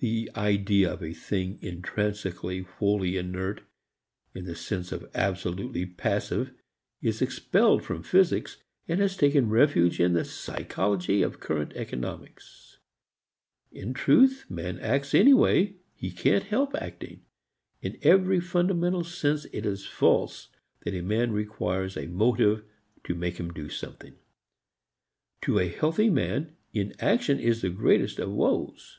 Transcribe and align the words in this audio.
The 0.00 0.30
idea 0.36 0.92
of 0.92 1.02
a 1.02 1.14
thing 1.14 1.58
intrinsically 1.62 2.58
wholly 2.64 3.16
inert 3.16 3.62
in 4.34 4.44
the 4.44 4.54
sense 4.54 4.92
of 4.92 5.10
absolutely 5.14 5.86
passive 5.86 6.52
is 7.00 7.22
expelled 7.22 7.82
from 7.82 8.02
physics 8.02 8.58
and 8.86 9.00
has 9.00 9.16
taken 9.16 9.48
refuge 9.48 10.00
in 10.00 10.12
the 10.12 10.26
psychology 10.26 11.22
of 11.22 11.40
current 11.40 11.72
economics. 11.76 12.76
In 13.72 13.94
truth 13.94 14.44
man 14.50 14.78
acts 14.80 15.14
anyway, 15.14 15.76
he 15.94 16.10
can't 16.10 16.44
help 16.44 16.74
acting. 16.74 17.22
In 17.80 17.96
every 18.02 18.40
fundamental 18.40 19.02
sense 19.02 19.46
it 19.50 19.64
is 19.64 19.86
false 19.86 20.48
that 20.84 20.92
a 20.92 21.00
man 21.00 21.32
requires 21.32 21.96
a 21.96 22.06
motive 22.06 22.62
to 23.04 23.14
make 23.14 23.40
him 23.40 23.50
do 23.50 23.70
something. 23.70 24.12
To 25.40 25.58
a 25.58 25.68
healthy 25.68 26.10
man 26.10 26.54
inaction 26.74 27.40
is 27.40 27.62
the 27.62 27.70
greatest 27.70 28.18
of 28.18 28.30
woes. 28.30 28.98